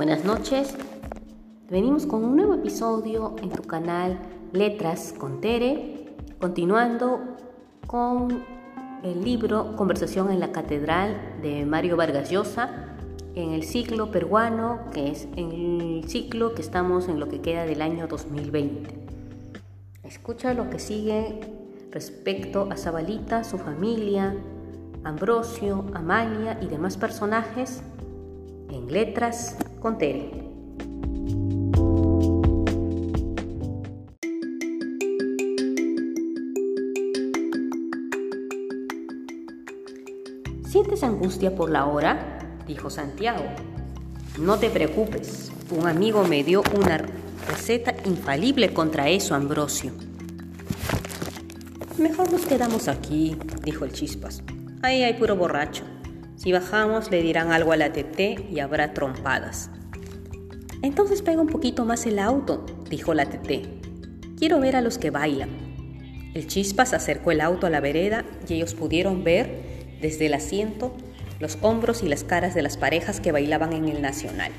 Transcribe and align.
Buenas 0.00 0.24
noches. 0.24 0.74
Venimos 1.68 2.06
con 2.06 2.24
un 2.24 2.34
nuevo 2.34 2.54
episodio 2.54 3.36
en 3.42 3.50
tu 3.50 3.64
canal 3.64 4.18
Letras 4.50 5.12
con 5.12 5.42
Tere, 5.42 6.06
continuando 6.38 7.20
con 7.86 8.42
el 9.02 9.22
libro 9.22 9.76
Conversación 9.76 10.30
en 10.30 10.40
la 10.40 10.52
Catedral 10.52 11.20
de 11.42 11.66
Mario 11.66 11.98
Vargas 11.98 12.30
Llosa 12.30 12.70
en 13.34 13.50
el 13.50 13.62
ciclo 13.62 14.10
peruano, 14.10 14.78
que 14.94 15.10
es 15.10 15.28
el 15.36 16.02
ciclo 16.06 16.54
que 16.54 16.62
estamos 16.62 17.06
en 17.08 17.20
lo 17.20 17.28
que 17.28 17.42
queda 17.42 17.66
del 17.66 17.82
año 17.82 18.06
2020. 18.06 18.88
Escucha 20.02 20.54
lo 20.54 20.70
que 20.70 20.78
sigue 20.78 21.40
respecto 21.90 22.68
a 22.70 22.78
Zabalita, 22.78 23.44
su 23.44 23.58
familia, 23.58 24.34
Ambrosio, 25.04 25.84
Amalia 25.92 26.58
y 26.62 26.68
demás 26.68 26.96
personajes 26.96 27.82
en 28.70 28.90
Letras 28.90 29.58
con. 29.80 29.98
¿Sientes 40.68 41.02
angustia 41.02 41.56
por 41.56 41.70
la 41.70 41.86
hora? 41.86 42.38
dijo 42.66 42.90
Santiago. 42.90 43.44
No 44.38 44.58
te 44.58 44.70
preocupes, 44.70 45.50
un 45.70 45.88
amigo 45.88 46.22
me 46.24 46.44
dio 46.44 46.62
una 46.78 47.04
receta 47.48 47.94
infalible 48.04 48.72
contra 48.72 49.08
eso, 49.08 49.34
Ambrosio. 49.34 49.92
Mejor 51.98 52.30
nos 52.32 52.46
quedamos 52.46 52.86
aquí, 52.86 53.36
dijo 53.64 53.84
el 53.84 53.92
Chispas. 53.92 54.42
Ahí 54.82 55.02
hay 55.02 55.14
puro 55.14 55.36
borracho. 55.36 55.84
Si 56.36 56.52
bajamos 56.52 57.10
le 57.10 57.20
dirán 57.20 57.52
algo 57.52 57.72
a 57.72 57.76
la 57.76 57.92
TT 57.92 58.50
y 58.50 58.60
habrá 58.60 58.94
trompadas. 58.94 59.70
Entonces 60.82 61.22
pega 61.22 61.40
un 61.40 61.48
poquito 61.48 61.84
más 61.84 62.06
el 62.06 62.18
auto, 62.18 62.64
dijo 62.88 63.14
la 63.14 63.26
TT. 63.26 64.36
Quiero 64.38 64.60
ver 64.60 64.76
a 64.76 64.80
los 64.80 64.98
que 64.98 65.10
bailan. 65.10 65.50
El 66.34 66.46
Chispas 66.46 66.94
acercó 66.94 67.32
el 67.32 67.40
auto 67.40 67.66
a 67.66 67.70
la 67.70 67.80
vereda 67.80 68.24
y 68.48 68.54
ellos 68.54 68.74
pudieron 68.74 69.24
ver 69.24 69.98
desde 70.00 70.26
el 70.26 70.34
asiento 70.34 70.94
los 71.38 71.58
hombros 71.62 72.02
y 72.02 72.08
las 72.08 72.24
caras 72.24 72.54
de 72.54 72.62
las 72.62 72.76
parejas 72.76 73.20
que 73.20 73.32
bailaban 73.32 73.72
en 73.72 73.88
el 73.88 74.00
Nacional. 74.00 74.52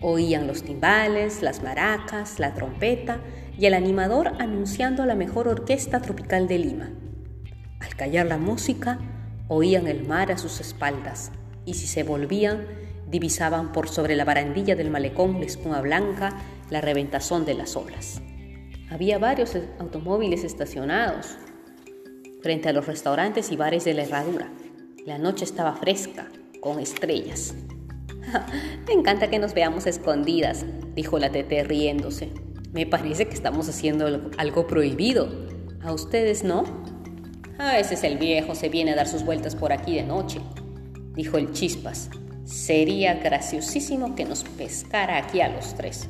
Oían 0.00 0.46
los 0.46 0.62
timbales, 0.62 1.42
las 1.42 1.62
maracas, 1.62 2.38
la 2.38 2.54
trompeta 2.54 3.20
y 3.58 3.66
el 3.66 3.74
animador 3.74 4.32
anunciando 4.38 5.06
la 5.06 5.14
mejor 5.14 5.48
orquesta 5.48 6.00
tropical 6.00 6.48
de 6.48 6.58
Lima. 6.58 6.90
Al 7.80 7.94
callar 7.94 8.26
la 8.26 8.38
música, 8.38 8.98
Oían 9.54 9.86
el 9.86 10.06
mar 10.06 10.32
a 10.32 10.38
sus 10.38 10.60
espaldas 10.60 11.30
y 11.66 11.74
si 11.74 11.86
se 11.86 12.04
volvían, 12.04 12.66
divisaban 13.12 13.72
por 13.72 13.88
sobre 13.88 14.16
la 14.16 14.24
barandilla 14.24 14.74
del 14.74 14.90
malecón 14.90 15.38
la 15.38 15.46
espuma 15.46 15.82
blanca, 15.82 16.40
la 16.70 16.80
reventazón 16.80 17.44
de 17.44 17.54
las 17.54 17.76
olas. 17.76 18.22
Había 18.90 19.18
varios 19.18 19.54
automóviles 19.78 20.44
estacionados 20.44 21.36
frente 22.40 22.70
a 22.70 22.72
los 22.72 22.86
restaurantes 22.86 23.52
y 23.52 23.56
bares 23.56 23.84
de 23.84 23.94
la 23.94 24.02
herradura. 24.02 24.50
La 25.04 25.18
noche 25.18 25.44
estaba 25.44 25.76
fresca, 25.76 26.28
con 26.60 26.80
estrellas. 26.80 27.54
Me 28.86 28.94
encanta 28.94 29.28
que 29.28 29.38
nos 29.38 29.52
veamos 29.52 29.86
escondidas, 29.86 30.64
dijo 30.94 31.18
la 31.18 31.30
tete 31.30 31.62
riéndose. 31.64 32.30
Me 32.72 32.86
parece 32.86 33.26
que 33.28 33.34
estamos 33.34 33.68
haciendo 33.68 34.30
algo 34.38 34.66
prohibido. 34.66 35.28
¿A 35.82 35.92
ustedes 35.92 36.44
no? 36.44 36.64
A 37.58 37.74
veces 37.74 38.04
el 38.04 38.16
viejo 38.16 38.54
se 38.54 38.70
viene 38.70 38.92
a 38.92 38.96
dar 38.96 39.06
sus 39.06 39.22
vueltas 39.24 39.54
por 39.54 39.72
aquí 39.72 39.96
de 39.96 40.02
noche, 40.02 40.40
dijo 41.14 41.36
el 41.36 41.52
Chispas. 41.52 42.08
Sería 42.44 43.14
graciosísimo 43.14 44.14
que 44.14 44.24
nos 44.24 44.44
pescara 44.44 45.16
aquí 45.16 45.40
a 45.40 45.48
los 45.48 45.74
tres. 45.74 46.08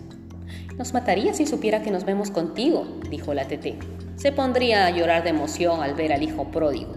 Nos 0.79 0.95
mataría 0.95 1.34
si 1.34 1.46
supiera 1.46 1.83
que 1.83 1.90
nos 1.90 2.05
vemos 2.05 2.30
contigo, 2.30 2.86
dijo 3.11 3.34
la 3.34 3.46
Tete. 3.46 3.79
Se 4.17 4.33
pondría 4.33 4.86
a 4.86 4.90
llorar 4.90 5.23
de 5.23 5.30
emoción 5.30 5.83
al 5.83 5.95
ver 5.95 6.12
al 6.12 6.23
hijo 6.23 6.51
pródigo. 6.51 6.96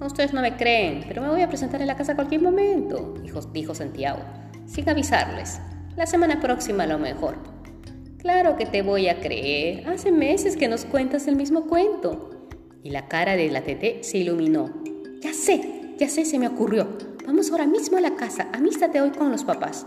Ustedes 0.00 0.32
no 0.34 0.42
me 0.42 0.56
creen, 0.56 1.04
pero 1.06 1.22
me 1.22 1.28
voy 1.28 1.40
a 1.40 1.48
presentar 1.48 1.80
en 1.80 1.86
la 1.86 1.96
casa 1.96 2.12
a 2.12 2.16
cualquier 2.16 2.42
momento, 2.42 3.14
dijo, 3.22 3.40
dijo 3.52 3.74
Santiago, 3.74 4.20
sin 4.66 4.88
avisarles. 4.88 5.60
La 5.96 6.06
semana 6.06 6.40
próxima 6.40 6.82
a 6.82 6.86
lo 6.86 6.98
mejor. 6.98 7.38
Claro 8.18 8.56
que 8.56 8.66
te 8.66 8.82
voy 8.82 9.08
a 9.08 9.20
creer. 9.20 9.88
Hace 9.88 10.10
meses 10.10 10.56
que 10.56 10.68
nos 10.68 10.84
cuentas 10.84 11.28
el 11.28 11.36
mismo 11.36 11.66
cuento 11.66 12.48
y 12.82 12.90
la 12.90 13.08
cara 13.08 13.36
de 13.36 13.48
la 13.50 13.62
Tete 13.62 14.02
se 14.02 14.18
iluminó. 14.18 14.70
Ya 15.20 15.32
sé, 15.32 15.94
ya 15.98 16.08
sé, 16.08 16.24
se 16.24 16.38
me 16.38 16.48
ocurrió. 16.48 17.15
Vamos 17.26 17.50
ahora 17.50 17.66
mismo 17.66 17.98
a 17.98 18.00
la 18.00 18.14
casa, 18.14 18.48
amístate 18.52 19.00
hoy 19.00 19.10
con 19.10 19.32
los 19.32 19.42
papás. 19.42 19.84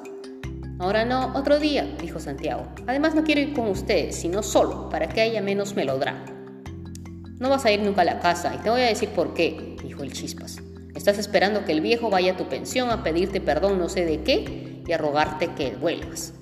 Ahora 0.77 1.05
no, 1.05 1.31
otro 1.35 1.57
día, 1.57 1.85
dijo 2.01 2.19
Santiago. 2.19 2.67
Además 2.85 3.15
no 3.15 3.23
quiero 3.23 3.39
ir 3.39 3.53
con 3.53 3.69
ustedes, 3.69 4.17
sino 4.17 4.43
solo, 4.43 4.89
para 4.89 5.07
que 5.07 5.21
haya 5.21 5.41
menos 5.41 5.73
melodrama. 5.73 6.25
No 7.39 7.49
vas 7.49 7.63
a 7.63 7.71
ir 7.71 7.81
nunca 7.81 8.01
a 8.01 8.05
la 8.05 8.19
casa, 8.19 8.53
y 8.53 8.57
te 8.57 8.69
voy 8.69 8.81
a 8.81 8.87
decir 8.87 9.07
por 9.09 9.33
qué, 9.33 9.77
dijo 9.81 10.03
el 10.03 10.11
Chispas. 10.11 10.57
Estás 10.93 11.17
esperando 11.17 11.63
que 11.63 11.71
el 11.71 11.79
viejo 11.79 12.09
vaya 12.09 12.33
a 12.33 12.37
tu 12.37 12.49
pensión 12.49 12.91
a 12.91 13.03
pedirte 13.03 13.39
perdón 13.39 13.79
no 13.79 13.87
sé 13.87 14.03
de 14.03 14.21
qué 14.21 14.83
y 14.85 14.91
a 14.91 14.97
rogarte 14.97 15.47
que 15.55 15.77
vuelvas. 15.77 16.33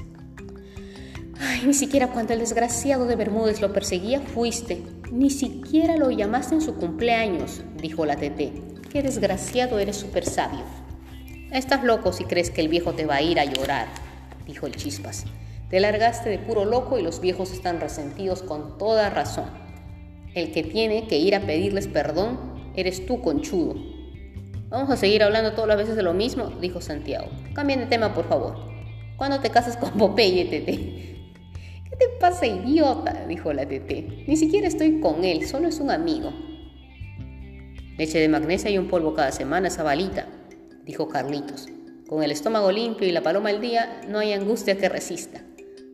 Ay, 1.40 1.62
ni 1.68 1.76
siquiera 1.76 2.08
cuando 2.08 2.34
el 2.34 2.40
desgraciado 2.40 3.06
de 3.06 3.16
Bermúdez 3.16 3.62
lo 3.62 3.72
perseguía 3.72 4.20
fuiste. 4.20 4.82
Ni 5.12 5.30
siquiera 5.30 5.96
lo 5.96 6.10
llamaste 6.10 6.56
en 6.56 6.62
su 6.62 6.74
cumpleaños, 6.74 7.62
dijo 7.80 8.04
la 8.04 8.16
Tete. 8.16 8.52
Qué 8.90 9.04
desgraciado 9.04 9.78
eres 9.78 9.98
súper 9.98 10.26
sabio. 10.26 10.87
Estás 11.52 11.82
loco 11.86 12.12
si 12.12 12.26
crees 12.26 12.52
que 12.52 12.60
el 12.60 12.68
viejo 12.68 12.92
te 12.92 13.06
va 13.06 13.16
a 13.16 13.22
ir 13.22 13.40
a 13.40 13.46
llorar, 13.46 13.88
dijo 14.46 14.68
el 14.68 14.76
Chispas. 14.76 15.24
Te 15.70 15.80
largaste 15.80 16.30
de 16.30 16.40
puro 16.40 16.66
loco 16.66 17.00
y 17.00 17.02
los 17.02 17.22
viejos 17.22 17.54
están 17.54 17.80
resentidos 17.80 18.44
con 18.44 18.78
toda 18.78 19.10
razón. 19.10 19.46
El 20.34 20.52
que 20.52 20.64
tiene 20.64 21.08
que 21.08 21.18
ir 21.18 21.36
a 21.36 21.40
pedirles 21.40 21.88
perdón 21.88 22.38
eres 22.76 23.06
tú, 23.06 23.22
conchudo. 23.22 23.76
Vamos 24.68 24.90
a 24.90 24.98
seguir 24.98 25.24
hablando 25.24 25.54
todas 25.54 25.70
las 25.70 25.78
veces 25.78 25.96
de 25.96 26.04
lo 26.04 26.14
mismo, 26.14 26.50
dijo 26.60 26.82
Santiago. 26.82 27.30
Cambien 27.54 27.80
de 27.80 27.86
tema, 27.86 28.14
por 28.14 28.28
favor. 28.28 28.58
¿Cuándo 29.16 29.40
te 29.40 29.50
casas 29.50 29.78
con 29.78 29.92
Popeye, 29.92 30.46
Tete? 30.46 30.76
¿Qué 31.90 31.96
te 31.98 32.10
pasa, 32.20 32.46
idiota? 32.46 33.26
dijo 33.26 33.54
la 33.54 33.66
Tete. 33.66 34.26
Ni 34.28 34.36
siquiera 34.36 34.68
estoy 34.68 35.00
con 35.00 35.24
él, 35.24 35.48
solo 35.48 35.70
es 35.70 35.80
un 35.80 35.92
amigo. 35.92 36.34
Leche 37.98 38.20
de 38.20 38.28
magnesia 38.28 38.70
y 38.70 38.78
un 38.78 38.90
polvo 38.90 39.14
cada 39.14 39.32
semana, 39.32 39.70
Zabalita, 39.70 40.28
dijo 40.88 41.10
Carlitos. 41.10 41.68
Con 42.08 42.24
el 42.24 42.32
estómago 42.32 42.72
limpio 42.72 43.06
y 43.06 43.12
la 43.12 43.22
paloma 43.22 43.50
al 43.50 43.60
día, 43.60 44.02
no 44.08 44.20
hay 44.20 44.32
angustia 44.32 44.78
que 44.78 44.88
resista. 44.88 45.42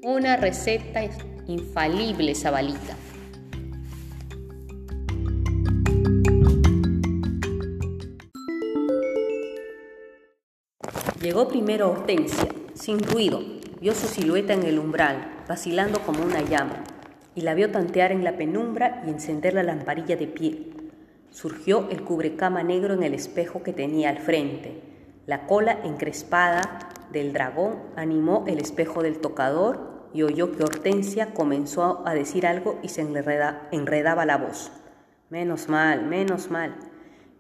Una 0.04 0.38
receta 0.38 1.02
infalible, 1.48 2.36
Zabalita. 2.36 2.96
Llegó 11.20 11.48
primero 11.48 11.90
Hortensia, 11.90 12.50
sin 12.76 13.00
ruido, 13.00 13.42
vio 13.82 13.96
su 13.96 14.08
silueta 14.08 14.54
en 14.54 14.64
el 14.64 14.78
umbral, 14.78 15.44
vacilando 15.48 16.00
como 16.02 16.24
una 16.24 16.42
llama, 16.42 16.84
y 17.34 17.42
la 17.42 17.56
vio 17.56 17.72
tantear 17.72 18.12
en 18.12 18.24
la 18.24 18.38
penumbra 18.38 19.02
y 19.08 19.10
encender 19.10 19.56
la 19.56 19.64
lamparilla 19.64 20.18
de 20.18 20.28
pie. 20.28 20.73
Surgió 21.34 21.90
el 21.90 22.04
cubrecama 22.04 22.62
negro 22.62 22.94
en 22.94 23.02
el 23.02 23.16
espejo 23.16 23.64
que 23.64 23.74
tenía 23.74 24.12
al 24.12 24.20
frente. 24.20 24.84
La 25.26 25.48
cola 25.48 25.80
encrespada 25.84 26.62
del 27.12 27.34
dragón 27.34 27.80
animó 27.96 28.44
el 28.46 28.60
espejo 28.60 29.02
del 29.02 29.18
tocador 29.18 30.10
y 30.14 30.22
oyó 30.22 30.52
que 30.52 30.62
Hortensia 30.62 31.34
comenzó 31.34 32.04
a 32.06 32.14
decir 32.14 32.46
algo 32.46 32.78
y 32.84 32.90
se 32.90 33.02
enredaba 33.02 34.28
la 34.28 34.38
voz. 34.38 34.72
Menos 35.32 35.70
mal, 35.70 36.06
menos 36.06 36.52
mal. 36.52 36.76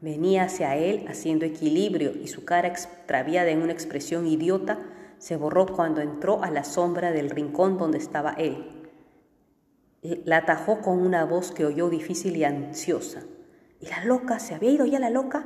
Venía 0.01 0.45
hacia 0.45 0.75
él 0.75 1.05
haciendo 1.07 1.45
equilibrio 1.45 2.13
y 2.19 2.29
su 2.29 2.45
cara 2.45 2.69
extraviada 2.69 3.51
en 3.51 3.61
una 3.61 3.73
expresión 3.73 4.25
idiota 4.25 4.79
se 5.19 5.37
borró 5.37 5.67
cuando 5.67 6.01
entró 6.01 6.43
a 6.43 6.49
la 6.49 6.63
sombra 6.63 7.11
del 7.11 7.29
rincón 7.29 7.77
donde 7.77 7.99
estaba 7.99 8.31
él. 8.39 8.89
La 10.25 10.37
atajó 10.37 10.81
con 10.81 10.97
una 10.97 11.25
voz 11.25 11.51
que 11.51 11.65
oyó 11.65 11.91
difícil 11.91 12.35
y 12.37 12.43
ansiosa. 12.43 13.21
¿Y 13.83 13.87
la 13.87 14.05
loca? 14.05 14.39
¿Se 14.39 14.55
había 14.55 14.71
ido 14.71 14.85
ya 14.85 14.97
la 14.97 15.09
loca? 15.09 15.45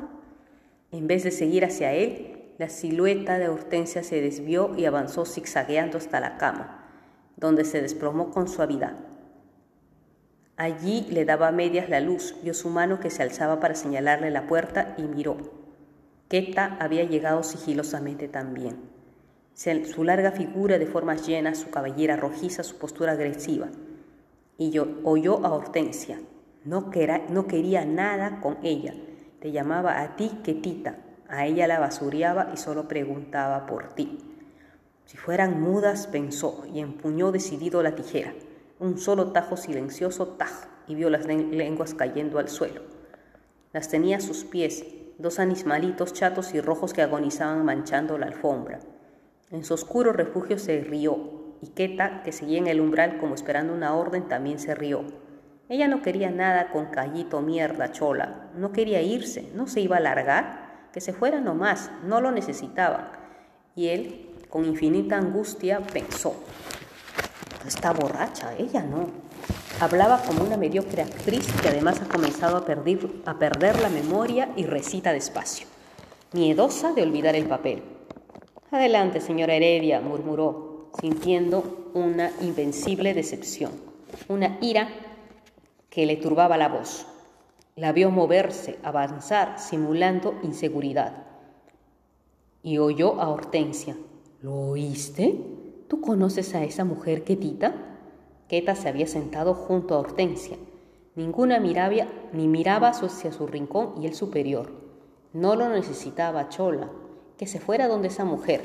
En 0.92 1.08
vez 1.08 1.24
de 1.24 1.32
seguir 1.32 1.66
hacia 1.66 1.94
él, 1.94 2.54
la 2.60 2.70
silueta 2.70 3.40
de 3.40 3.50
Hortensia 3.50 4.04
se 4.04 4.22
desvió 4.22 4.76
y 4.78 4.86
avanzó 4.86 5.26
zigzagueando 5.26 5.98
hasta 5.98 6.20
la 6.20 6.38
cama, 6.38 6.88
donde 7.36 7.66
se 7.66 7.82
desplomó 7.82 8.30
con 8.30 8.48
suavidad. 8.48 8.94
Allí 10.56 11.08
le 11.10 11.26
daba 11.26 11.52
medias 11.52 11.90
la 11.90 12.00
luz, 12.00 12.36
vio 12.44 12.54
su 12.54 12.70
mano 12.70 13.00
que 13.00 13.10
se 13.10 13.24
alzaba 13.24 13.60
para 13.60 13.74
señalarle 13.74 14.30
la 14.30 14.46
puerta 14.46 14.94
y 15.00 15.04
miró. 15.04 15.38
Keta 16.30 16.78
había 16.80 17.06
llegado 17.06 17.42
sigilosamente 17.42 18.28
también 18.28 18.98
su 19.58 20.04
larga 20.04 20.32
figura 20.32 20.78
de 20.78 20.86
formas 20.86 21.26
llenas, 21.26 21.58
su 21.58 21.72
cabellera 21.72 22.16
rojiza, 22.16 22.64
su 22.64 22.78
postura 22.78 23.14
agresiva. 23.14 23.70
Y 24.60 24.78
oyó 25.04 25.44
a 25.46 25.52
Hortensia. 25.52 26.20
No, 26.68 26.90
quería 26.90 27.86
nada 27.86 28.42
con 28.42 28.58
ella. 28.62 28.94
Te 29.40 29.54
llamaba 29.54 30.02
a 30.02 30.18
ti 30.18 30.30
Ketita. 30.44 30.98
A 31.30 31.46
ella 31.46 31.66
la 31.66 31.80
basureaba 31.80 32.52
y 32.54 32.58
solo 32.58 32.90
preguntaba 32.90 33.66
por 33.66 33.94
ti. 33.94 34.18
Si 35.06 35.16
fueran 35.16 35.62
mudas, 35.62 36.08
pensó, 36.08 36.66
y 36.74 36.82
empuñó 36.82 37.32
decidido 37.32 37.82
la 37.84 37.96
tijera. 37.96 38.34
Un 38.80 38.98
solo 38.98 39.32
tajo 39.32 39.56
silencioso, 39.56 40.28
taj, 40.28 40.68
y 40.88 40.96
vio 40.96 41.10
las 41.10 41.26
lenguas 41.26 41.94
cayendo 41.94 42.38
al 42.38 42.50
suelo. 42.50 42.82
Las 43.72 43.88
tenía 43.88 44.18
a 44.18 44.22
sus 44.22 44.44
pies, 44.44 44.86
dos 45.18 45.40
animalitos 45.40 46.12
chatos 46.12 46.54
y 46.54 46.60
rojos 46.60 46.92
que 46.92 47.02
agonizaban 47.02 47.64
manchando 47.64 48.18
la 48.18 48.26
alfombra. 48.26 48.80
En 49.52 49.64
su 49.64 49.74
oscuro 49.74 50.12
refugio 50.12 50.60
se 50.60 50.82
rió, 50.82 51.56
y 51.62 51.68
Queta, 51.68 52.24
que 52.24 52.34
seguía 52.34 52.58
en 52.58 52.68
el 52.68 52.82
umbral 52.82 53.20
como 53.20 53.36
esperando 53.36 53.74
una 53.74 53.96
orden, 53.96 54.28
también 54.28 54.60
se 54.60 54.76
rió. 54.76 55.06
Ella 55.70 55.90
no 55.90 56.02
quería 56.02 56.30
nada 56.30 56.70
con 56.70 56.86
callito 56.86 57.42
mierda 57.42 57.92
chola, 57.92 58.50
no 58.56 58.72
quería 58.72 59.02
irse, 59.02 59.52
no 59.54 59.68
se 59.68 59.82
iba 59.82 59.98
a 59.98 60.02
largar, 60.02 60.90
que 60.94 61.02
se 61.02 61.12
fuera 61.12 61.42
nomás, 61.42 61.92
no 62.04 62.22
lo 62.22 62.32
necesitaba. 62.32 63.12
Y 63.76 63.90
él, 63.90 64.30
con 64.50 64.64
infinita 64.64 65.18
angustia, 65.18 65.82
pensó, 65.82 66.36
está 67.68 67.92
borracha, 67.92 68.56
ella 68.58 68.82
no. 68.82 69.10
Hablaba 69.82 70.24
como 70.24 70.44
una 70.44 70.56
mediocre 70.56 71.02
actriz 71.02 71.46
que 71.62 71.68
además 71.68 72.02
ha 72.02 72.08
comenzado 72.08 72.58
a 72.58 72.66
a 73.30 73.38
perder 73.38 73.82
la 73.82 73.90
memoria 73.90 74.50
y 74.56 74.66
recita 74.66 75.12
despacio, 75.12 75.68
miedosa 76.32 76.94
de 76.94 77.04
olvidar 77.04 77.36
el 77.36 77.46
papel. 77.46 77.84
Adelante, 78.72 79.20
señora 79.20 79.54
Heredia, 79.54 80.00
murmuró, 80.00 80.92
sintiendo 81.00 81.92
una 81.94 82.32
invencible 82.42 83.14
decepción, 83.14 83.72
una 84.30 84.58
ira 84.62 84.88
que 85.98 86.06
le 86.06 86.16
turbaba 86.16 86.58
la 86.58 86.70
voz. 86.70 87.08
La 87.76 87.92
vio 87.92 88.12
moverse, 88.12 88.78
avanzar, 88.84 89.58
simulando 89.58 90.36
inseguridad. 90.44 91.26
Y 92.62 92.78
oyó 92.78 93.20
a 93.20 93.30
Hortensia. 93.30 93.98
¿Lo 94.44 94.54
oíste? 94.54 95.44
¿Tú 95.88 96.00
conoces 96.00 96.54
a 96.54 96.64
esa 96.64 96.86
mujer, 96.86 97.24
Ketita? 97.24 97.74
Queta 98.48 98.76
se 98.76 98.90
había 98.90 99.08
sentado 99.08 99.56
junto 99.56 99.96
a 99.96 99.98
Hortensia. 99.98 100.58
Ninguna 101.16 101.60
miraba, 101.60 102.06
ni 102.32 102.48
miraba 102.48 102.90
hacia 102.90 103.32
su 103.32 103.48
rincón 103.48 103.96
y 104.00 104.06
el 104.06 104.14
superior. 104.14 104.70
No 105.34 105.56
lo 105.56 105.68
necesitaba 105.68 106.50
Chola, 106.50 106.92
que 107.40 107.48
se 107.48 107.60
fuera 107.60 107.88
donde 107.88 108.10
esa 108.10 108.24
mujer. 108.24 108.62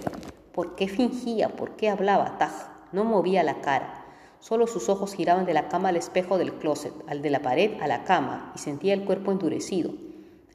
¿Por 0.53 0.75
qué 0.75 0.87
fingía? 0.87 1.49
¿Por 1.49 1.77
qué 1.77 1.89
hablaba? 1.89 2.37
Taj, 2.37 2.53
no 2.93 3.05
movía 3.05 3.43
la 3.43 3.63
cara. 3.63 4.02
Solo 4.43 4.67
sus 4.67 4.89
ojos 4.89 5.15
giraban 5.15 5.47
de 5.47 5.55
la 5.55 5.69
cama 5.69 5.91
al 5.91 5.97
espejo 5.97 6.37
del 6.37 6.55
closet, 6.55 6.93
al 7.07 7.23
de 7.23 7.31
la 7.31 7.43
pared 7.43 7.81
a 7.81 7.87
la 7.87 8.03
cama, 8.03 8.51
y 8.57 8.59
sentía 8.59 8.93
el 8.93 9.05
cuerpo 9.05 9.31
endurecido, 9.31 9.93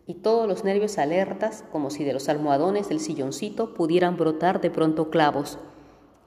y 0.06 0.16
todos 0.16 0.46
los 0.46 0.66
nervios 0.66 0.98
alertas, 0.98 1.64
como 1.72 1.90
si 1.90 2.04
de 2.04 2.12
los 2.12 2.28
almohadones 2.28 2.90
del 2.90 3.00
silloncito 3.00 3.74
pudieran 3.74 4.18
brotar 4.18 4.60
de 4.60 4.72
pronto 4.72 5.10
clavos. 5.10 5.58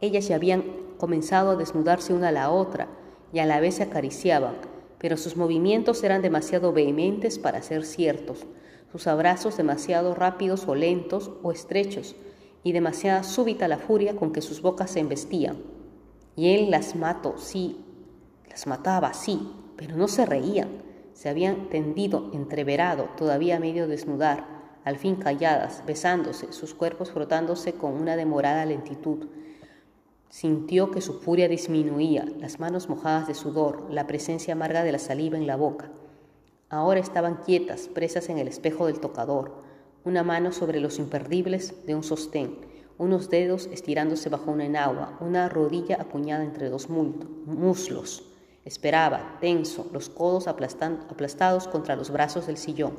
Ellas 0.00 0.26
ya 0.26 0.36
habían 0.36 0.64
comenzado 0.96 1.50
a 1.50 1.56
desnudarse 1.56 2.14
una 2.14 2.28
a 2.28 2.32
la 2.32 2.50
otra, 2.50 2.88
y 3.30 3.40
a 3.40 3.44
la 3.44 3.60
vez 3.60 3.74
se 3.74 3.82
acariciaban, 3.82 4.54
pero 4.96 5.18
sus 5.18 5.36
movimientos 5.36 6.02
eran 6.02 6.22
demasiado 6.22 6.72
vehementes 6.72 7.38
para 7.38 7.60
ser 7.60 7.84
ciertos, 7.84 8.46
sus 8.90 9.06
abrazos 9.06 9.58
demasiado 9.58 10.14
rápidos 10.14 10.66
o 10.66 10.74
lentos 10.74 11.30
o 11.42 11.52
estrechos, 11.52 12.16
y 12.64 12.72
demasiada 12.72 13.22
súbita 13.22 13.68
la 13.68 13.76
furia 13.76 14.16
con 14.16 14.32
que 14.32 14.40
sus 14.40 14.62
bocas 14.62 14.92
se 14.92 15.00
embestían. 15.00 15.79
Y 16.36 16.54
él 16.54 16.70
las 16.70 16.96
mató, 16.96 17.34
sí, 17.38 17.84
las 18.48 18.66
mataba, 18.66 19.14
sí, 19.14 19.52
pero 19.76 19.96
no 19.96 20.08
se 20.08 20.26
reían. 20.26 20.68
Se 21.12 21.28
habían 21.28 21.68
tendido, 21.68 22.30
entreverado, 22.32 23.10
todavía 23.16 23.60
medio 23.60 23.86
desnudar, 23.86 24.46
al 24.84 24.96
fin 24.96 25.16
calladas, 25.16 25.82
besándose, 25.86 26.52
sus 26.52 26.74
cuerpos 26.74 27.10
frotándose 27.10 27.74
con 27.74 27.92
una 27.92 28.16
demorada 28.16 28.64
lentitud. 28.64 29.28
Sintió 30.30 30.90
que 30.90 31.00
su 31.00 31.20
furia 31.20 31.48
disminuía, 31.48 32.24
las 32.38 32.60
manos 32.60 32.88
mojadas 32.88 33.26
de 33.26 33.34
sudor, 33.34 33.90
la 33.90 34.06
presencia 34.06 34.54
amarga 34.54 34.82
de 34.84 34.92
la 34.92 34.98
saliva 34.98 35.36
en 35.36 35.46
la 35.46 35.56
boca. 35.56 35.90
Ahora 36.68 37.00
estaban 37.00 37.36
quietas, 37.44 37.88
presas 37.88 38.28
en 38.28 38.38
el 38.38 38.48
espejo 38.48 38.86
del 38.86 39.00
tocador, 39.00 39.56
una 40.04 40.22
mano 40.22 40.52
sobre 40.52 40.80
los 40.80 40.98
imperdibles 40.98 41.84
de 41.84 41.94
un 41.94 42.02
sostén, 42.02 42.56
unos 43.00 43.30
dedos 43.30 43.66
estirándose 43.72 44.28
bajo 44.28 44.50
una 44.50 44.66
enagua, 44.66 45.16
una 45.20 45.48
rodilla 45.48 45.96
acuñada 45.98 46.44
entre 46.44 46.68
dos 46.68 46.90
muslos. 46.90 48.26
Esperaba, 48.66 49.38
tenso, 49.40 49.88
los 49.90 50.10
codos 50.10 50.46
aplastados 50.46 51.66
contra 51.66 51.96
los 51.96 52.10
brazos 52.10 52.46
del 52.46 52.58
sillón. 52.58 52.92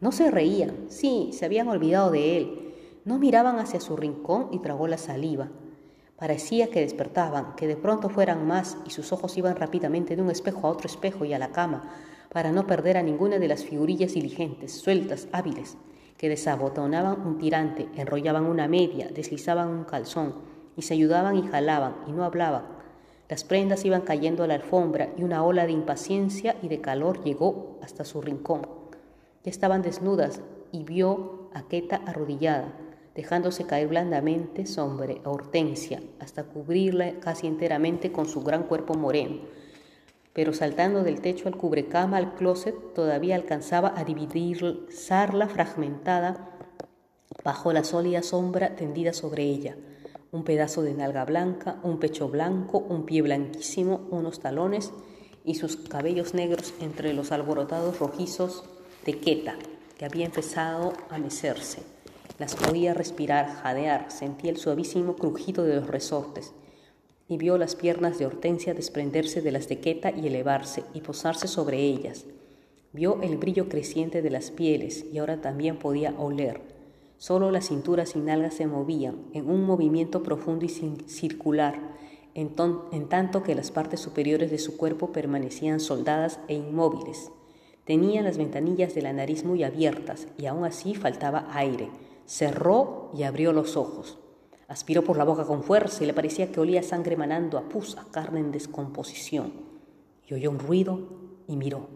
No 0.00 0.12
se 0.12 0.30
reían, 0.30 0.86
sí, 0.88 1.28
se 1.34 1.44
habían 1.44 1.68
olvidado 1.68 2.10
de 2.10 2.38
él. 2.38 2.74
No 3.04 3.18
miraban 3.18 3.58
hacia 3.58 3.80
su 3.80 3.98
rincón 3.98 4.48
y 4.50 4.60
tragó 4.60 4.88
la 4.88 4.96
saliva. 4.96 5.50
Parecía 6.16 6.70
que 6.70 6.80
despertaban, 6.80 7.54
que 7.54 7.66
de 7.66 7.76
pronto 7.76 8.08
fueran 8.08 8.46
más 8.46 8.78
y 8.86 8.90
sus 8.90 9.12
ojos 9.12 9.36
iban 9.36 9.56
rápidamente 9.56 10.16
de 10.16 10.22
un 10.22 10.30
espejo 10.30 10.66
a 10.66 10.70
otro 10.70 10.86
espejo 10.86 11.26
y 11.26 11.34
a 11.34 11.38
la 11.38 11.52
cama, 11.52 11.92
para 12.32 12.50
no 12.50 12.66
perder 12.66 12.96
a 12.96 13.02
ninguna 13.02 13.38
de 13.38 13.48
las 13.48 13.62
figurillas 13.62 14.14
diligentes, 14.14 14.72
sueltas, 14.72 15.28
hábiles 15.32 15.76
que 16.16 16.28
desabotonaban 16.28 17.26
un 17.26 17.38
tirante, 17.38 17.88
enrollaban 17.96 18.46
una 18.46 18.68
media, 18.68 19.08
deslizaban 19.08 19.68
un 19.68 19.84
calzón, 19.84 20.34
y 20.76 20.82
se 20.82 20.94
ayudaban 20.94 21.36
y 21.36 21.42
jalaban, 21.42 21.96
y 22.06 22.12
no 22.12 22.24
hablaban. 22.24 22.64
Las 23.28 23.44
prendas 23.44 23.84
iban 23.84 24.02
cayendo 24.02 24.44
a 24.44 24.46
la 24.46 24.54
alfombra 24.54 25.10
y 25.16 25.22
una 25.22 25.42
ola 25.44 25.66
de 25.66 25.72
impaciencia 25.72 26.56
y 26.62 26.68
de 26.68 26.80
calor 26.80 27.22
llegó 27.24 27.78
hasta 27.82 28.04
su 28.04 28.20
rincón. 28.20 28.66
Ya 29.44 29.50
estaban 29.50 29.82
desnudas 29.82 30.40
y 30.72 30.84
vio 30.84 31.48
a 31.54 31.66
Queta 31.66 32.00
arrodillada, 32.06 32.72
dejándose 33.14 33.64
caer 33.64 33.88
blandamente 33.88 34.66
sobre 34.66 35.20
Hortensia, 35.24 36.02
hasta 36.20 36.44
cubrirla 36.44 37.18
casi 37.20 37.46
enteramente 37.46 38.12
con 38.12 38.26
su 38.26 38.42
gran 38.42 38.64
cuerpo 38.64 38.94
moreno 38.94 39.42
pero 40.34 40.52
saltando 40.52 41.04
del 41.04 41.20
techo 41.20 41.48
al 41.48 41.56
cubrecama 41.56 42.18
al 42.18 42.34
closet 42.34 42.74
todavía 42.92 43.36
alcanzaba 43.36 43.94
a 43.96 44.04
dividirla 44.04 45.48
fragmentada 45.48 46.50
bajo 47.44 47.72
la 47.72 47.84
sólida 47.84 48.22
sombra 48.22 48.74
tendida 48.74 49.12
sobre 49.12 49.44
ella. 49.44 49.76
Un 50.32 50.42
pedazo 50.42 50.82
de 50.82 50.92
nalga 50.92 51.24
blanca, 51.24 51.78
un 51.84 52.00
pecho 52.00 52.28
blanco, 52.28 52.78
un 52.78 53.06
pie 53.06 53.22
blanquísimo, 53.22 54.08
unos 54.10 54.40
talones 54.40 54.92
y 55.44 55.54
sus 55.54 55.76
cabellos 55.76 56.34
negros 56.34 56.74
entre 56.80 57.14
los 57.14 57.30
alborotados 57.30 58.00
rojizos 58.00 58.64
de 59.06 59.20
Queta, 59.20 59.54
que 59.96 60.04
había 60.04 60.26
empezado 60.26 60.94
a 61.10 61.18
mecerse. 61.18 61.82
Las 62.40 62.56
podía 62.56 62.92
respirar, 62.92 63.54
jadear, 63.62 64.10
sentía 64.10 64.50
el 64.50 64.56
suavísimo 64.56 65.14
crujido 65.14 65.62
de 65.62 65.76
los 65.76 65.86
resortes 65.86 66.52
y 67.34 67.36
vio 67.36 67.58
las 67.58 67.74
piernas 67.74 68.16
de 68.16 68.26
Hortensia 68.26 68.74
desprenderse 68.74 69.42
de 69.42 69.50
las 69.50 69.68
de 69.68 69.80
y 70.16 70.28
elevarse 70.28 70.84
y 70.94 71.00
posarse 71.00 71.48
sobre 71.48 71.80
ellas. 71.80 72.26
Vio 72.92 73.20
el 73.22 73.38
brillo 73.38 73.68
creciente 73.68 74.22
de 74.22 74.30
las 74.30 74.52
pieles 74.52 75.04
y 75.12 75.18
ahora 75.18 75.40
también 75.40 75.80
podía 75.80 76.14
oler. 76.16 76.60
Solo 77.18 77.50
las 77.50 77.66
cinturas 77.66 78.14
y 78.14 78.20
nalgas 78.20 78.54
se 78.54 78.68
movían 78.68 79.16
en 79.32 79.50
un 79.50 79.64
movimiento 79.64 80.22
profundo 80.22 80.64
y 80.64 80.68
circular, 80.68 81.74
en, 82.34 82.54
en 82.92 83.08
tanto 83.08 83.42
que 83.42 83.56
las 83.56 83.72
partes 83.72 83.98
superiores 83.98 84.52
de 84.52 84.58
su 84.60 84.76
cuerpo 84.76 85.10
permanecían 85.10 85.80
soldadas 85.80 86.38
e 86.46 86.54
inmóviles. 86.54 87.32
Tenía 87.84 88.22
las 88.22 88.38
ventanillas 88.38 88.94
de 88.94 89.02
la 89.02 89.12
nariz 89.12 89.44
muy 89.44 89.64
abiertas 89.64 90.28
y 90.38 90.46
aún 90.46 90.64
así 90.64 90.94
faltaba 90.94 91.48
aire. 91.50 91.90
Cerró 92.26 93.10
y 93.12 93.24
abrió 93.24 93.52
los 93.52 93.76
ojos. 93.76 94.20
Aspiró 94.68 95.04
por 95.04 95.16
la 95.16 95.24
boca 95.24 95.44
con 95.44 95.62
fuerza 95.62 96.02
y 96.02 96.06
le 96.06 96.14
parecía 96.14 96.50
que 96.50 96.60
olía 96.60 96.82
sangre 96.82 97.16
manando 97.16 97.58
a 97.58 97.68
pus, 97.68 97.96
a 97.96 98.04
carne 98.10 98.40
en 98.40 98.52
descomposición. 98.52 99.52
Y 100.26 100.34
oyó 100.34 100.50
un 100.50 100.58
ruido 100.58 101.00
y 101.46 101.56
miró. 101.56 101.88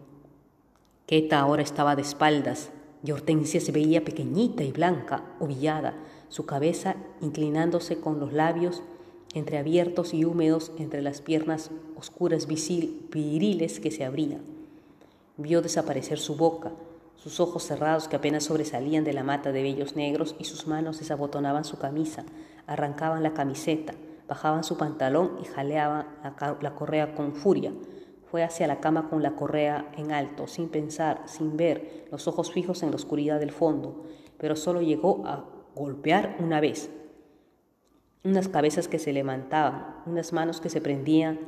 Queta 1.07 1.39
ahora 1.39 1.63
estaba 1.63 1.95
de 1.95 2.03
espaldas 2.03 2.69
y 3.03 3.11
Hortensia 3.11 3.61
se 3.61 3.71
veía 3.71 4.03
pequeñita 4.03 4.63
y 4.63 4.71
blanca, 4.71 5.23
ovillada, 5.39 5.95
su 6.27 6.45
cabeza 6.45 6.95
inclinándose 7.21 7.99
con 7.99 8.19
los 8.19 8.33
labios 8.33 8.83
entreabiertos 9.33 10.13
y 10.13 10.25
húmedos 10.25 10.71
entre 10.77 11.01
las 11.01 11.21
piernas 11.21 11.71
oscuras 11.95 12.47
viriles 12.47 13.79
que 13.79 13.91
se 13.91 14.05
abrían. 14.05 14.41
Vio 15.37 15.61
desaparecer 15.61 16.19
su 16.19 16.35
boca, 16.35 16.71
sus 17.15 17.39
ojos 17.39 17.63
cerrados 17.63 18.07
que 18.07 18.15
apenas 18.15 18.45
sobresalían 18.45 19.03
de 19.03 19.13
la 19.13 19.23
mata 19.23 19.51
de 19.51 19.61
vellos 19.61 19.95
negros 19.95 20.35
y 20.39 20.45
sus 20.45 20.67
manos 20.67 20.99
desabotonaban 20.99 21.63
su 21.63 21.77
camisa, 21.77 22.25
arrancaban 22.69 23.23
la 23.23 23.33
camiseta, 23.33 23.93
bajaban 24.27 24.63
su 24.63 24.77
pantalón 24.77 25.39
y 25.41 25.45
jaleaban 25.45 26.05
la, 26.61 26.75
correa 26.75 27.15
con 27.15 27.33
furia. 27.33 27.73
Fue 28.29 28.43
hacia 28.43 28.67
la 28.67 28.79
cama 28.79 29.09
con 29.09 29.23
la 29.23 29.35
correa 29.35 29.91
en 29.97 30.11
alto, 30.11 30.45
sin 30.45 30.69
pensar, 30.69 31.23
sin 31.25 31.57
ver, 31.57 32.05
los 32.11 32.27
ojos 32.27 32.51
fijos 32.51 32.83
en 32.83 32.91
la 32.91 32.95
oscuridad 32.95 33.39
del 33.39 33.51
fondo, 33.51 34.03
pero 34.37 34.55
solo 34.55 34.81
llegó 34.81 35.23
a 35.25 35.45
golpear 35.75 36.37
una 36.39 36.61
vez. 36.61 36.91
Unas 38.23 38.47
cabezas 38.47 38.87
que 38.87 38.99
se 38.99 39.13
levantaban, 39.13 39.95
unas 40.05 40.31
manos 40.31 40.61
que 40.61 40.69
se 40.69 40.79
prendían 40.79 41.39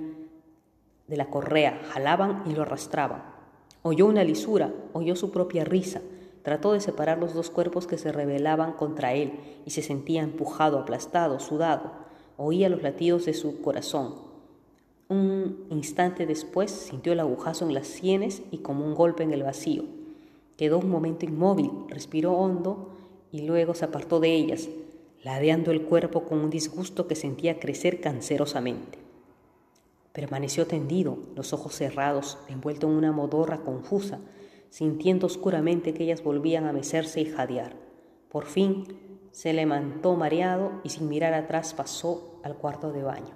de 1.05 1.17
la 1.17 1.29
correa, 1.29 1.81
jalaban 1.91 2.43
y 2.47 2.55
lo 2.55 2.63
arrastraban. 2.63 3.23
Oyó 3.83 4.07
una 4.07 4.23
lisura, 4.23 4.73
oyó 4.93 5.15
su 5.15 5.29
propia 5.29 5.65
risa, 5.65 6.01
Trató 6.43 6.74
de 6.74 6.81
separar 6.81 7.19
los 7.19 7.33
dos 7.33 7.50
cuerpos 7.50 7.88
que 7.88 7.98
se 7.98 8.12
rebelaban 8.12 8.74
contra 8.74 9.13
él 9.13 9.39
y 9.65 9.71
se 9.71 9.81
sentía 9.81 10.24
empujado, 10.24 10.79
aplastado, 10.79 11.39
sudado. 11.39 11.91
oía 12.38 12.69
los 12.69 12.81
latidos 12.81 13.25
de 13.25 13.33
su 13.33 13.62
corazón. 13.62 14.15
Un 15.07 15.67
instante 15.69 16.25
después 16.25 16.71
sintió 16.71 17.13
el 17.13 17.19
agujazo 17.19 17.67
en 17.67 17.74
las 17.74 17.88
sienes 17.88 18.41
y 18.50 18.60
como 18.60 18.86
un 18.86 18.95
golpe 18.95 19.24
en 19.24 19.33
el 19.33 19.43
vacío. 19.43 19.83
Quedó 20.57 20.79
un 20.79 20.89
momento 20.89 21.25
inmóvil, 21.25 21.69
respiró 21.89 22.33
hondo 22.33 22.89
y 23.31 23.41
luego 23.41 23.74
se 23.74 23.86
apartó 23.86 24.19
de 24.19 24.33
ellas, 24.33 24.69
ladeando 25.24 25.71
el 25.71 25.83
cuerpo 25.83 26.24
con 26.24 26.39
un 26.39 26.50
disgusto 26.50 27.07
que 27.07 27.15
sentía 27.15 27.60
crecer 27.60 28.01
cancerosamente. 28.01 28.98
Permaneció 30.13 30.65
tendido, 30.65 31.17
los 31.36 31.53
ojos 31.53 31.75
cerrados, 31.75 32.38
envuelto 32.48 32.88
en 32.88 32.93
una 32.93 33.12
modorra 33.12 33.60
confusa, 33.60 34.19
sintiendo 34.71 35.27
oscuramente 35.27 35.93
que 35.93 36.05
ellas 36.05 36.23
volvían 36.23 36.65
a 36.65 36.71
mecerse 36.71 37.19
y 37.19 37.25
jadear. 37.25 37.75
Por 38.29 38.45
fin 38.45 38.87
se 39.31 39.51
levantó 39.51 40.15
mareado 40.15 40.71
y 40.83 40.89
sin 40.89 41.09
mirar 41.09 41.33
atrás 41.33 41.73
pasó 41.73 42.39
al 42.43 42.55
cuarto 42.55 42.91
de 42.91 43.03
baño. 43.03 43.35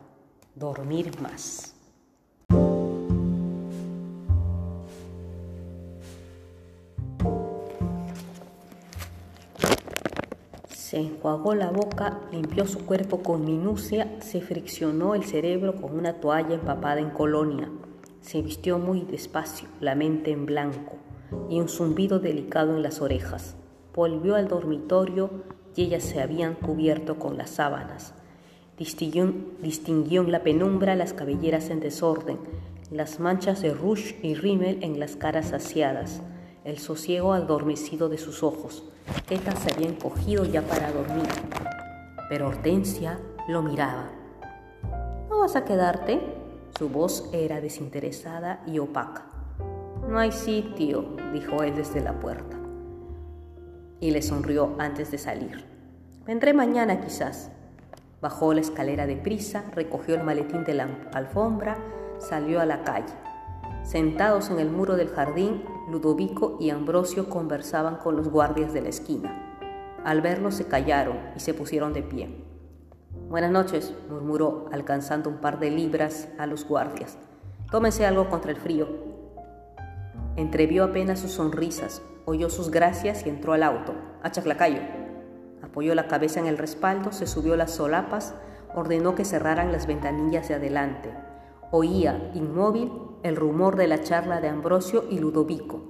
Dormir 0.55 1.11
más. 1.21 1.75
Se 10.69 10.99
enjuagó 10.99 11.53
la 11.53 11.71
boca, 11.71 12.21
limpió 12.31 12.65
su 12.65 12.85
cuerpo 12.85 13.21
con 13.21 13.43
minucia, 13.43 14.15
se 14.21 14.39
friccionó 14.39 15.15
el 15.15 15.25
cerebro 15.25 15.75
con 15.81 15.99
una 15.99 16.13
toalla 16.21 16.55
empapada 16.55 17.01
en 17.01 17.09
colonia. 17.09 17.69
Se 18.21 18.41
vistió 18.41 18.79
muy 18.79 19.01
despacio, 19.01 19.67
la 19.81 19.95
mente 19.95 20.31
en 20.31 20.45
blanco 20.45 20.93
y 21.49 21.59
un 21.59 21.69
zumbido 21.69 22.19
delicado 22.19 22.75
en 22.75 22.83
las 22.83 23.01
orejas. 23.01 23.55
Volvió 23.93 24.35
al 24.35 24.47
dormitorio 24.47 25.29
y 25.75 25.83
ellas 25.83 26.03
se 26.03 26.21
habían 26.21 26.55
cubierto 26.55 27.17
con 27.17 27.37
las 27.37 27.51
sábanas. 27.51 28.13
Distinguió, 28.77 29.33
distinguió 29.61 30.21
en 30.21 30.31
la 30.31 30.43
penumbra 30.43 30.95
las 30.95 31.13
cabelleras 31.13 31.69
en 31.69 31.79
desorden, 31.79 32.39
las 32.91 33.19
manchas 33.19 33.61
de 33.61 33.73
rouge 33.73 34.19
y 34.21 34.35
rímel 34.35 34.79
en 34.81 34.99
las 34.99 35.15
caras 35.15 35.47
saciadas, 35.47 36.21
el 36.63 36.77
sosiego 36.79 37.33
adormecido 37.33 38.09
de 38.09 38.17
sus 38.17 38.43
ojos. 38.43 38.83
Estas 39.29 39.59
se 39.59 39.73
habían 39.73 39.95
cogido 39.95 40.45
ya 40.45 40.61
para 40.61 40.91
dormir, 40.91 41.27
pero 42.29 42.47
Hortensia 42.47 43.19
lo 43.47 43.61
miraba. 43.61 44.11
¿No 45.29 45.39
vas 45.39 45.55
a 45.55 45.63
quedarte? 45.63 46.19
Su 46.77 46.89
voz 46.89 47.29
era 47.31 47.61
desinteresada 47.61 48.61
y 48.67 48.79
opaca. 48.79 49.34
No 50.07 50.19
hay 50.19 50.31
sitio, 50.31 51.15
dijo 51.33 51.63
él 51.63 51.75
desde 51.75 51.99
la 51.99 52.19
puerta. 52.19 52.55
Y 53.99 54.11
le 54.11 54.21
sonrió 54.21 54.75
antes 54.77 55.09
de 55.09 55.17
salir. 55.17 55.65
Vendré 56.27 56.53
mañana 56.53 57.01
quizás. 57.01 57.51
Bajó 58.21 58.53
la 58.53 58.61
escalera 58.61 59.07
de 59.07 59.15
prisa, 59.15 59.63
recogió 59.73 60.13
el 60.15 60.23
maletín 60.23 60.63
de 60.63 60.75
la 60.75 60.87
alfombra, 61.13 61.77
salió 62.19 62.61
a 62.61 62.65
la 62.65 62.83
calle. 62.83 63.13
Sentados 63.83 64.51
en 64.51 64.59
el 64.59 64.69
muro 64.69 64.95
del 64.95 65.09
jardín, 65.09 65.63
Ludovico 65.89 66.57
y 66.59 66.69
Ambrosio 66.69 67.27
conversaban 67.27 67.97
con 67.97 68.15
los 68.15 68.29
guardias 68.29 68.73
de 68.73 68.81
la 68.81 68.89
esquina. 68.89 69.57
Al 70.03 70.21
verlo 70.21 70.51
se 70.51 70.65
callaron 70.65 71.17
y 71.35 71.39
se 71.39 71.55
pusieron 71.55 71.93
de 71.93 72.03
pie. 72.03 72.43
Buenas 73.27 73.51
noches, 73.51 73.93
murmuró, 74.07 74.67
alcanzando 74.71 75.31
un 75.31 75.37
par 75.37 75.59
de 75.59 75.71
libras 75.71 76.27
a 76.37 76.45
los 76.45 76.67
guardias. 76.67 77.17
Tómense 77.71 78.05
algo 78.05 78.29
contra 78.29 78.51
el 78.51 78.57
frío. 78.57 79.14
Entrevió 80.37 80.83
apenas 80.83 81.19
sus 81.19 81.31
sonrisas, 81.31 82.01
oyó 82.25 82.49
sus 82.49 82.69
gracias 82.69 83.25
y 83.25 83.29
entró 83.29 83.53
al 83.53 83.63
auto, 83.63 83.93
a 84.21 84.31
Chaclacayo. 84.31 84.81
Apoyó 85.61 85.95
la 85.95 86.07
cabeza 86.07 86.41
en 86.41 86.47
el 86.47 86.57
respaldo, 86.57 87.13
se 87.13 87.25
subió 87.25 87.55
las 87.55 87.71
solapas, 87.71 88.35
ordenó 88.75 89.15
que 89.15 89.23
cerraran 89.23 89.71
las 89.71 89.87
ventanillas 89.87 90.49
de 90.49 90.55
adelante. 90.55 91.09
Oía, 91.71 92.31
inmóvil, 92.33 92.91
el 93.23 93.37
rumor 93.37 93.77
de 93.77 93.87
la 93.87 94.01
charla 94.01 94.41
de 94.41 94.49
Ambrosio 94.49 95.05
y 95.09 95.19
Ludovico, 95.19 95.81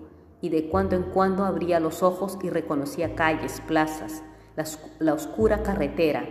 y 0.41 0.49
de 0.49 0.69
cuando 0.69 0.95
en 0.95 1.03
cuando 1.03 1.43
abría 1.43 1.79
los 1.79 2.03
ojos 2.03 2.37
y 2.43 2.51
reconocía 2.51 3.15
calles, 3.15 3.63
plazas, 3.67 4.21
la, 4.55 4.65
la 4.99 5.15
oscura 5.15 5.63
carretera. 5.63 6.23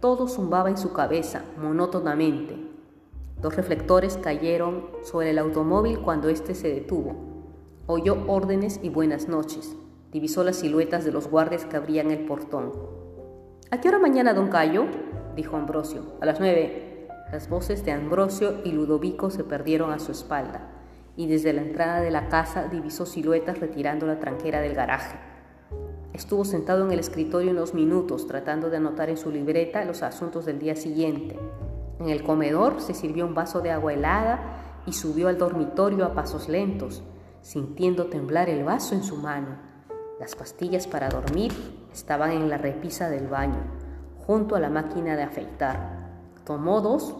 Todo 0.00 0.26
zumbaba 0.26 0.70
en 0.70 0.78
su 0.78 0.94
cabeza, 0.94 1.42
monótonamente. 1.60 2.56
Dos 3.42 3.54
reflectores 3.56 4.16
cayeron 4.16 4.86
sobre 5.02 5.30
el 5.30 5.38
automóvil 5.38 5.98
cuando 5.98 6.30
éste 6.30 6.54
se 6.54 6.68
detuvo. 6.68 7.37
Oyó 7.90 8.18
órdenes 8.26 8.80
y 8.82 8.90
buenas 8.90 9.28
noches. 9.28 9.74
Divisó 10.12 10.44
las 10.44 10.56
siluetas 10.56 11.06
de 11.06 11.10
los 11.10 11.30
guardias 11.30 11.64
que 11.64 11.78
abrían 11.78 12.10
el 12.10 12.26
portón. 12.26 12.70
¿A 13.70 13.80
qué 13.80 13.88
hora 13.88 13.98
mañana, 13.98 14.34
don 14.34 14.50
Cayo? 14.50 14.84
dijo 15.34 15.56
Ambrosio. 15.56 16.02
A 16.20 16.26
las 16.26 16.38
nueve. 16.38 17.08
Las 17.32 17.48
voces 17.48 17.86
de 17.86 17.92
Ambrosio 17.92 18.56
y 18.62 18.72
Ludovico 18.72 19.30
se 19.30 19.42
perdieron 19.42 19.90
a 19.90 20.00
su 20.00 20.12
espalda, 20.12 20.68
y 21.16 21.28
desde 21.28 21.54
la 21.54 21.62
entrada 21.62 22.02
de 22.02 22.10
la 22.10 22.28
casa 22.28 22.68
divisó 22.68 23.06
siluetas 23.06 23.58
retirando 23.58 24.06
la 24.06 24.18
tranquera 24.20 24.60
del 24.60 24.74
garaje. 24.74 25.18
Estuvo 26.12 26.44
sentado 26.44 26.84
en 26.84 26.92
el 26.92 26.98
escritorio 26.98 27.52
unos 27.52 27.72
minutos 27.72 28.26
tratando 28.26 28.68
de 28.68 28.76
anotar 28.76 29.08
en 29.08 29.16
su 29.16 29.30
libreta 29.30 29.82
los 29.86 30.02
asuntos 30.02 30.44
del 30.44 30.58
día 30.58 30.76
siguiente. 30.76 31.38
En 32.00 32.10
el 32.10 32.22
comedor 32.22 32.82
se 32.82 32.92
sirvió 32.92 33.24
un 33.24 33.34
vaso 33.34 33.62
de 33.62 33.70
agua 33.70 33.94
helada 33.94 34.82
y 34.84 34.92
subió 34.92 35.28
al 35.28 35.38
dormitorio 35.38 36.04
a 36.04 36.12
pasos 36.12 36.50
lentos 36.50 37.02
sintiendo 37.42 38.06
temblar 38.06 38.48
el 38.48 38.64
vaso 38.64 38.94
en 38.94 39.02
su 39.02 39.16
mano. 39.16 39.56
Las 40.20 40.34
pastillas 40.34 40.86
para 40.86 41.08
dormir 41.08 41.52
estaban 41.92 42.32
en 42.32 42.48
la 42.48 42.58
repisa 42.58 43.08
del 43.08 43.28
baño, 43.28 43.62
junto 44.26 44.56
a 44.56 44.60
la 44.60 44.70
máquina 44.70 45.16
de 45.16 45.22
afeitar. 45.22 46.08
Tomó 46.44 46.80
dos 46.80 47.14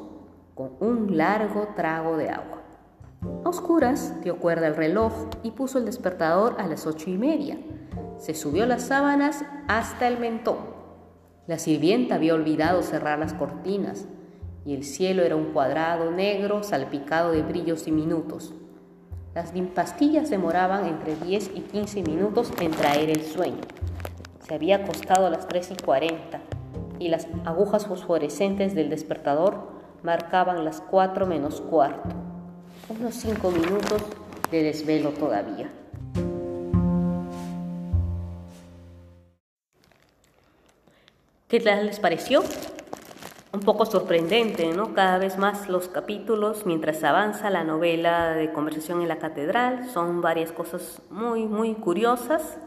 con 0.54 0.72
un 0.80 1.16
largo 1.16 1.68
trago 1.76 2.16
de 2.16 2.30
agua. 2.30 2.62
A 3.44 3.48
oscuras 3.48 4.20
dio 4.22 4.38
cuerda 4.38 4.66
al 4.66 4.76
reloj 4.76 5.12
y 5.42 5.52
puso 5.52 5.78
el 5.78 5.84
despertador 5.84 6.56
a 6.58 6.66
las 6.66 6.86
ocho 6.86 7.10
y 7.10 7.18
media. 7.18 7.58
Se 8.18 8.34
subió 8.34 8.66
las 8.66 8.82
sábanas 8.82 9.44
hasta 9.68 10.08
el 10.08 10.18
mentón. 10.18 10.58
La 11.46 11.58
sirvienta 11.58 12.16
había 12.16 12.34
olvidado 12.34 12.82
cerrar 12.82 13.18
las 13.18 13.34
cortinas 13.34 14.06
y 14.64 14.74
el 14.74 14.84
cielo 14.84 15.22
era 15.22 15.36
un 15.36 15.52
cuadrado 15.52 16.10
negro 16.10 16.62
salpicado 16.62 17.32
de 17.32 17.42
brillos 17.42 17.84
diminutos. 17.84 18.52
Las 19.38 19.52
pastillas 19.72 20.30
demoraban 20.30 20.84
entre 20.84 21.14
10 21.14 21.52
y 21.54 21.60
15 21.60 22.02
minutos 22.02 22.52
en 22.60 22.72
traer 22.72 23.08
el 23.08 23.22
sueño. 23.22 23.60
Se 24.44 24.52
había 24.52 24.78
acostado 24.78 25.28
a 25.28 25.30
las 25.30 25.46
3 25.46 25.70
y 25.70 25.76
40 25.76 26.40
y 26.98 27.06
las 27.06 27.28
agujas 27.44 27.86
fosforescentes 27.86 28.74
del 28.74 28.90
despertador 28.90 29.70
marcaban 30.02 30.64
las 30.64 30.80
4 30.80 31.24
menos 31.26 31.60
cuarto. 31.60 32.08
Unos 32.88 33.14
5 33.14 33.52
minutos 33.52 34.02
de 34.50 34.64
desvelo 34.64 35.10
todavía. 35.10 35.70
¿Qué 41.46 41.60
tal 41.60 41.86
les 41.86 42.00
pareció? 42.00 42.42
Un 43.52 43.60
poco 43.60 43.86
sorprendente, 43.86 44.68
¿no? 44.74 44.92
Cada 44.94 45.18
vez 45.18 45.38
más 45.38 45.68
los 45.68 45.88
capítulos, 45.88 46.66
mientras 46.66 47.02
avanza 47.02 47.48
la 47.48 47.64
novela 47.64 48.34
de 48.34 48.52
Conversación 48.52 49.00
en 49.00 49.08
la 49.08 49.18
Catedral, 49.18 49.88
son 49.88 50.20
varias 50.20 50.52
cosas 50.52 51.00
muy, 51.10 51.46
muy 51.46 51.74
curiosas. 51.74 52.58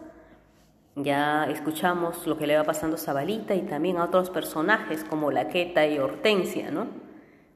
Ya 0.95 1.45
escuchamos 1.45 2.25
lo 2.25 2.37
que 2.37 2.47
le 2.47 2.57
va 2.57 2.63
pasando 2.63 2.95
a 2.95 2.99
Zabalita 2.99 3.53
y 3.53 3.61
también 3.61 3.97
a 3.97 4.05
otros 4.05 4.29
personajes 4.29 5.03
como 5.03 5.31
Laqueta 5.31 5.85
y 5.85 5.99
Hortensia, 5.99 6.71
¿no? 6.71 6.87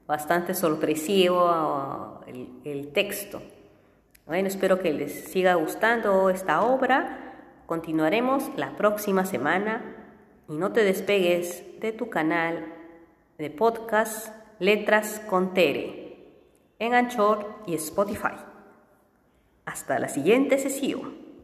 Bastante 0.06 0.54
sorpresivo 0.54 2.20
el, 2.28 2.48
el 2.64 2.92
texto. 2.92 3.42
Bueno, 4.24 4.46
espero 4.48 4.78
que 4.78 4.92
les 4.92 5.24
siga 5.24 5.54
gustando 5.54 6.30
esta 6.30 6.62
obra. 6.62 7.34
Continuaremos 7.66 8.50
la 8.56 8.76
próxima 8.76 9.26
semana 9.26 9.82
y 10.48 10.56
no 10.56 10.70
te 10.70 10.84
despegues 10.84 11.64
de 11.80 11.90
tu 11.92 12.08
canal 12.08 12.75
de 13.38 13.50
podcast 13.50 14.28
Letras 14.58 15.20
con 15.28 15.52
Tere 15.52 16.06
en 16.78 16.94
Anchor 16.94 17.62
y 17.66 17.74
Spotify. 17.74 18.36
Hasta 19.66 19.98
la 19.98 20.08
siguiente 20.08 20.58
sesión. 20.58 21.25